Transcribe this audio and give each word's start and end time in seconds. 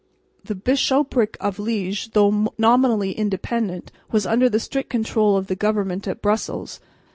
The 0.43 0.55
bishopric 0.55 1.37
of 1.39 1.57
Liège, 1.57 2.13
though 2.13 2.47
nominally 2.57 3.11
independent, 3.11 3.91
was 4.11 4.25
under 4.25 4.49
the 4.49 4.59
strict 4.59 4.89
control 4.89 5.37
of 5.37 5.45
the 5.45 5.55
government 5.55 6.07
at 6.07 6.23
Brussels. 6.23 6.79